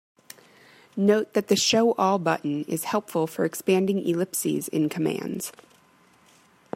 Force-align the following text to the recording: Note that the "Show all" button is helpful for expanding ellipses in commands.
Note 0.97 1.31
that 1.33 1.47
the 1.47 1.55
"Show 1.55 1.93
all" 1.93 2.17
button 2.17 2.63
is 2.63 2.85
helpful 2.85 3.27
for 3.27 3.45
expanding 3.45 4.03
ellipses 4.03 4.67
in 4.67 4.89
commands. 4.89 5.51